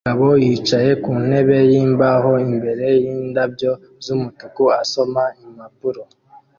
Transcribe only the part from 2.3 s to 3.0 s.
imbere